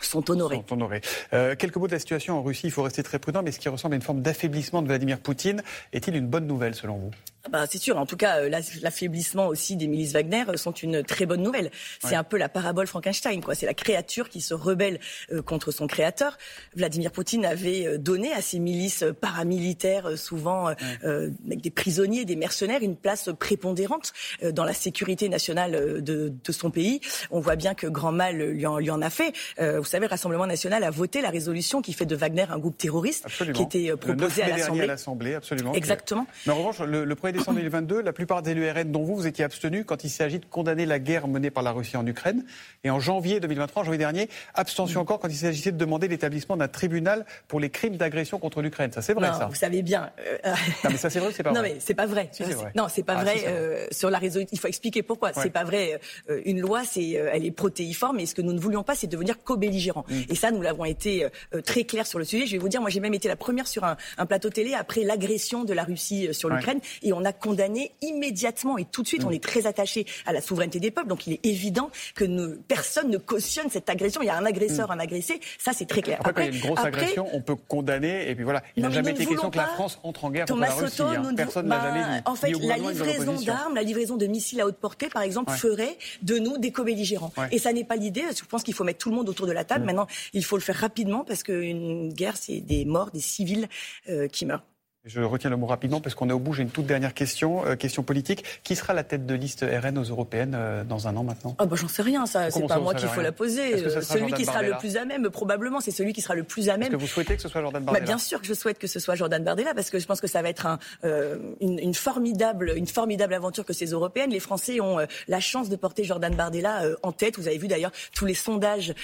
sont 0.04 0.30
honorés. 0.30 0.62
Sont 0.68 0.74
honorés. 0.74 1.00
Euh, 1.32 1.54
quelques 1.56 1.76
mots 1.76 1.86
de 1.86 1.92
la 1.92 1.98
situation 1.98 2.38
en 2.38 2.42
Russie. 2.42 2.66
Il 2.66 2.70
faut 2.70 2.82
rester 2.82 3.02
très 3.02 3.18
prudent, 3.18 3.42
mais 3.42 3.52
ce 3.52 3.58
qui 3.58 3.68
ressemble 3.68 3.94
à 3.94 3.96
une 3.96 4.02
forme 4.02 4.22
d'affaiblissement 4.22 4.82
de 4.82 4.88
Vladimir 4.88 5.18
Poutine 5.18 5.62
est-il 5.92 6.16
une 6.16 6.26
bonne 6.26 6.46
nouvelle 6.46 6.74
selon 6.74 6.96
vous? 6.96 7.10
Bah, 7.48 7.64
c'est 7.66 7.78
sûr. 7.78 7.96
En 7.96 8.04
tout 8.04 8.18
cas, 8.18 8.40
euh, 8.40 8.50
l'affaiblissement 8.82 9.46
aussi 9.48 9.76
des 9.76 9.86
milices 9.86 10.12
Wagner 10.12 10.44
euh, 10.48 10.56
sont 10.56 10.72
une 10.72 11.02
très 11.02 11.24
bonne 11.24 11.42
nouvelle. 11.42 11.70
C'est 12.04 12.14
un 12.14 12.24
peu 12.24 12.36
la 12.36 12.50
parabole 12.50 12.86
Frankenstein, 12.86 13.40
quoi. 13.42 13.54
C'est 13.54 13.66
la 13.66 13.74
créature 13.74 14.28
qui 14.28 14.42
se 14.42 14.52
rebelle 14.52 15.00
euh, 15.32 15.40
contre 15.40 15.70
son 15.70 15.86
créateur. 15.86 16.36
Vladimir 16.76 17.12
Poutine 17.12 17.46
avait 17.46 17.98
donné 17.98 18.32
à 18.32 18.42
ces 18.42 18.58
milices 18.58 19.04
paramilitaires, 19.20 20.18
souvent 20.18 20.68
avec 20.68 21.60
des 21.60 21.70
prisonniers, 21.70 22.24
des 22.24 22.36
mercenaires, 22.36 22.82
une 22.82 22.96
place 22.96 23.30
prépondérante 23.38 24.12
dans 24.42 24.64
la 24.64 24.72
sécurité 24.72 25.28
nationale 25.28 26.02
de, 26.02 26.32
de, 26.44 26.52
son 26.52 26.70
pays. 26.70 27.00
On 27.30 27.40
voit 27.40 27.56
bien 27.56 27.74
que 27.74 27.86
grand 27.86 28.12
mal 28.12 28.38
lui 28.38 28.66
en, 28.66 28.78
lui 28.78 28.90
en 28.90 29.02
a 29.02 29.10
fait. 29.10 29.32
vous 29.58 29.84
savez, 29.84 30.06
le 30.06 30.10
Rassemblement 30.10 30.46
national 30.46 30.84
a 30.84 30.90
voté 30.90 31.20
la 31.20 31.30
résolution 31.30 31.82
qui 31.82 31.92
fait 31.92 32.06
de 32.06 32.16
Wagner 32.16 32.46
un 32.50 32.58
groupe 32.58 32.76
terroriste, 32.76 33.26
qui 33.54 33.62
était 33.62 33.96
proposé 33.96 34.42
à 34.42 34.56
l'Assemblée. 34.86 35.34
absolument. 35.34 35.72
Exactement. 35.74 36.26
Mais 36.46 36.52
en 36.52 36.58
revanche, 36.58 36.80
le, 36.80 37.04
le 37.04 37.14
1er 37.30 37.32
décembre 37.32 37.58
2022, 37.58 38.02
la 38.02 38.12
plupart 38.12 38.42
des 38.42 38.54
LURN 38.54 38.90
dont 38.90 39.04
vous, 39.04 39.14
vous 39.14 39.26
étiez 39.26 39.44
abstenus 39.44 39.84
quand 39.86 40.04
il 40.04 40.10
s'agit 40.10 40.38
de 40.38 40.44
condamner 40.44 40.86
la 40.86 40.98
guerre 40.98 41.28
menée 41.28 41.50
par 41.50 41.62
la 41.62 41.70
Russie 41.70 41.96
en 41.96 42.06
Ukraine. 42.06 42.44
Et 42.82 42.90
en 42.90 42.98
janvier 42.98 43.40
2023, 43.40 43.82
en 43.82 43.84
janvier 43.84 43.98
dernier, 43.98 44.28
abstention 44.54 45.00
encore 45.00 45.20
quand 45.20 45.28
il 45.28 45.36
s'agissait 45.36 45.72
de 45.72 45.76
demander 45.76 46.08
l'établissement 46.08 46.56
d'un 46.56 46.68
tribunal 46.68 47.24
pour 47.46 47.60
les 47.60 47.70
crimes 47.70 47.96
d'agression 47.96 48.38
contre 48.38 48.62
l'Ukraine. 48.62 48.90
Ça, 48.92 49.02
c'est 49.02 49.14
vrai, 49.14 49.28
ça 49.28 49.46
Vous 49.46 49.54
savez 49.54 49.82
bien. 49.82 50.10
Euh, 50.26 50.54
non, 50.84 50.90
mais 50.90 50.96
ça, 50.96 51.10
c'est 51.10 51.20
vrai 51.20 51.30
c'est 51.34 51.42
pas 51.42 51.50
vrai 51.50 51.62
Non, 51.62 51.68
mais 51.68 51.76
c'est 51.80 51.94
pas 51.94 52.06
vrai. 52.06 52.30
Non, 52.74 52.86
c'est 52.88 53.02
pas 53.02 53.16
ah, 53.16 53.22
vrai. 53.22 53.36
Euh, 53.46 53.86
sur 53.90 54.10
la 54.10 54.18
résolution, 54.18 54.50
il 54.52 54.58
faut 54.58 54.68
expliquer 54.68 55.02
pourquoi. 55.02 55.32
C'est 55.32 55.50
pas 55.50 55.64
vrai. 55.64 56.00
Euh, 56.30 56.40
une 56.44 56.60
loi, 56.60 56.82
c'est, 56.84 57.10
elle 57.10 57.44
est 57.44 57.50
protéiforme, 57.50 58.18
et 58.20 58.26
ce 58.26 58.34
que 58.34 58.42
nous 58.42 58.52
ne 58.52 58.60
voulions 58.60 58.82
pas, 58.82 58.94
c'est 58.94 59.06
devenir 59.06 59.42
co-belligérant. 59.42 60.04
Mm. 60.08 60.20
Et 60.30 60.34
ça, 60.34 60.50
nous 60.50 60.62
l'avons 60.62 60.84
été 60.84 61.26
très 61.64 61.84
clair 61.84 62.06
sur 62.06 62.18
le 62.18 62.24
sujet. 62.24 62.46
Je 62.46 62.52
vais 62.52 62.58
vous 62.58 62.68
dire, 62.68 62.80
moi, 62.80 62.90
j'ai 62.90 63.00
même 63.00 63.14
été 63.14 63.28
la 63.28 63.36
première 63.36 63.68
sur 63.68 63.84
un, 63.84 63.96
un 64.18 64.26
plateau 64.26 64.50
télé 64.50 64.74
après 64.74 65.02
l'agression 65.02 65.64
de 65.64 65.72
la 65.72 65.84
Russie 65.84 66.28
sur 66.32 66.48
l'Ukraine, 66.48 66.80
et 67.02 67.12
on 67.12 67.19
a 67.24 67.32
condamné 67.32 67.92
immédiatement 68.02 68.78
et 68.78 68.84
tout 68.84 69.02
de 69.02 69.08
suite. 69.08 69.24
On 69.24 69.30
mm. 69.30 69.34
est 69.34 69.42
très 69.42 69.66
attaché 69.66 70.06
à 70.26 70.32
la 70.32 70.40
souveraineté 70.40 70.80
des 70.80 70.90
peuples, 70.90 71.08
donc 71.08 71.26
il 71.26 71.34
est 71.34 71.46
évident 71.46 71.90
que 72.14 72.56
personne 72.68 73.10
ne 73.10 73.18
cautionne 73.18 73.70
cette 73.70 73.88
agression. 73.88 74.22
Il 74.22 74.26
y 74.26 74.30
a 74.30 74.36
un 74.36 74.46
agresseur, 74.46 74.88
mm. 74.88 74.92
un 74.92 74.98
agressé. 74.98 75.40
Ça, 75.58 75.72
c'est 75.72 75.86
très 75.86 76.02
clair. 76.02 76.18
Après, 76.20 76.32
quand 76.32 76.40
il 76.42 76.46
y 76.46 76.52
a 76.52 76.54
une 76.54 76.66
grosse 76.74 76.84
agression, 76.84 77.26
on 77.32 77.40
peut 77.40 77.56
condamner. 77.56 78.28
Et 78.28 78.34
puis 78.34 78.44
voilà, 78.44 78.62
il 78.76 78.82
n'a 78.82 78.90
jamais 78.90 79.10
été 79.12 79.26
question 79.26 79.50
que 79.50 79.56
la 79.56 79.66
France 79.66 79.98
entre 80.02 80.24
en 80.24 80.30
guerre 80.30 80.46
contre 80.46 80.60
la 80.60 80.74
Russie. 80.74 81.02
Hein. 81.02 81.34
Personne 81.36 81.66
ne 81.66 81.70
l'a 81.70 81.82
jamais 81.82 82.00
dit. 82.00 82.22
En 82.26 82.34
fait, 82.34 82.50
la 82.50 82.76
livraison 82.76 83.40
d'armes, 83.40 83.74
la 83.74 83.82
livraison 83.82 84.16
de 84.16 84.26
missiles 84.26 84.60
à 84.60 84.66
haute 84.66 84.76
portée, 84.76 85.08
par 85.08 85.22
exemple, 85.22 85.52
ferait 85.52 85.96
de 86.22 86.38
nous 86.38 86.58
des 86.58 86.72
co-belligérants. 86.72 87.32
Et 87.50 87.58
ça 87.58 87.72
n'est 87.72 87.84
pas 87.84 87.96
l'idée. 87.96 88.24
Je 88.36 88.44
pense 88.44 88.62
qu'il 88.62 88.74
faut 88.74 88.84
mettre 88.84 88.98
tout 88.98 89.10
le 89.10 89.16
monde 89.16 89.28
autour 89.28 89.46
de 89.46 89.52
la 89.52 89.64
table. 89.64 89.84
Mm. 89.84 89.86
Maintenant, 89.86 90.06
il 90.32 90.44
faut 90.44 90.56
le 90.56 90.62
faire 90.62 90.76
rapidement 90.76 91.24
parce 91.24 91.42
qu'une 91.42 92.12
guerre, 92.12 92.36
c'est 92.36 92.60
des 92.60 92.84
morts, 92.84 93.10
des 93.10 93.20
civils 93.20 93.68
euh, 94.08 94.28
qui 94.28 94.46
meurent. 94.46 94.64
Je 95.06 95.22
retiens 95.22 95.48
le 95.48 95.56
mot 95.56 95.64
rapidement 95.64 96.02
parce 96.02 96.14
qu'on 96.14 96.28
est 96.28 96.32
au 96.34 96.38
bout. 96.38 96.52
J'ai 96.52 96.62
une 96.62 96.68
toute 96.68 96.84
dernière 96.84 97.14
question, 97.14 97.64
euh, 97.64 97.74
question 97.74 98.02
politique. 98.02 98.44
Qui 98.62 98.76
sera 98.76 98.92
la 98.92 99.02
tête 99.02 99.24
de 99.24 99.34
liste 99.34 99.64
RN 99.64 99.96
aux 99.96 100.04
européennes 100.04 100.54
euh, 100.54 100.84
dans 100.84 101.08
un 101.08 101.16
an 101.16 101.24
maintenant? 101.24 101.56
Ah 101.58 101.64
bah 101.64 101.74
j'en 101.74 101.88
sais 101.88 102.02
rien, 102.02 102.26
ça. 102.26 102.50
C'est 102.50 102.66
pas 102.66 102.78
moi 102.78 102.94
qu'il 102.94 103.08
faut 103.08 103.22
la 103.22 103.32
poser. 103.32 103.78
Celui 104.02 104.30
qui 104.32 104.44
sera 104.44 104.62
le 104.62 104.76
plus 104.76 104.98
à 104.98 105.06
même, 105.06 105.30
probablement, 105.30 105.80
c'est 105.80 105.90
celui 105.90 106.12
qui 106.12 106.20
sera 106.20 106.34
le 106.34 106.44
plus 106.44 106.68
à 106.68 106.76
même. 106.76 106.88
Est-ce 106.88 106.90
que 106.90 106.96
vous 106.96 107.06
souhaitez 107.06 107.34
que 107.34 107.40
ce 107.40 107.48
soit 107.48 107.62
Jordan 107.62 107.82
Bardella? 107.82 108.04
bah, 108.04 108.06
Bien 108.06 108.18
sûr 108.18 108.42
que 108.42 108.46
je 108.46 108.52
souhaite 108.52 108.78
que 108.78 108.86
ce 108.86 109.00
soit 109.00 109.14
Jordan 109.14 109.42
Bardella 109.42 109.72
parce 109.72 109.88
que 109.88 109.98
je 109.98 110.06
pense 110.06 110.20
que 110.20 110.26
ça 110.26 110.42
va 110.42 110.50
être 110.50 110.66
un, 110.66 110.78
euh, 111.04 111.38
une, 111.62 111.94
formidable, 111.94 112.74
une 112.76 112.86
formidable 112.86 113.32
aventure 113.32 113.64
que 113.64 113.72
ces 113.72 113.86
européennes. 113.86 114.30
Les 114.30 114.40
Français 114.40 114.82
ont 114.82 114.98
la 115.28 115.40
chance 115.40 115.70
de 115.70 115.76
porter 115.76 116.04
Jordan 116.04 116.34
Bardella 116.34 116.82
en 117.02 117.12
tête. 117.12 117.38
Vous 117.38 117.48
avez 117.48 117.56
vu 117.56 117.68
d'ailleurs 117.68 117.92
tous 118.14 118.26
les 118.26 118.34
sondages, 118.34 118.94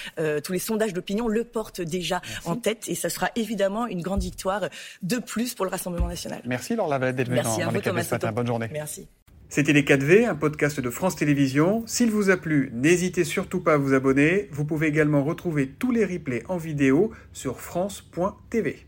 tous 0.43 0.53
les 0.53 0.59
sondages 0.59 0.93
d'opinion 0.93 1.27
le 1.27 1.43
portent 1.43 1.81
déjà 1.81 2.21
en 2.45 2.55
tête 2.55 2.87
et 2.87 2.93
ça 2.93 3.09
sera 3.09 3.31
évidemment 3.35 3.87
une 3.87 4.03
grande 4.03 4.21
victoire 4.21 4.69
de 5.01 5.17
plus 5.17 5.55
pour 5.55 5.65
le 5.65 5.71
Rassemblement 5.71 5.86
Merci 6.45 6.75
Laure 6.75 6.87
Lavalette 6.87 7.15
d'être 7.15 7.29
venue 7.29 7.41
dans, 7.41 7.57
dans 7.57 7.71
les 7.71 7.81
4 7.81 8.03
ce 8.03 8.11
matin. 8.15 8.31
Bonne 8.31 8.47
journée. 8.47 8.69
Merci. 8.71 9.07
C'était 9.49 9.71
Les 9.71 9.83
4V, 9.83 10.27
un 10.27 10.35
podcast 10.35 10.81
de 10.81 10.89
France 10.89 11.15
Télévisions. 11.15 11.83
S'il 11.85 12.11
vous 12.11 12.29
a 12.29 12.35
plu, 12.35 12.69
n'hésitez 12.73 13.23
surtout 13.23 13.61
pas 13.61 13.75
à 13.75 13.77
vous 13.77 13.93
abonner. 13.93 14.49
Vous 14.51 14.65
pouvez 14.65 14.87
également 14.87 15.23
retrouver 15.23 15.69
tous 15.69 15.91
les 15.91 16.03
replays 16.03 16.43
en 16.49 16.57
vidéo 16.57 17.11
sur 17.31 17.61
France.tv. 17.61 18.86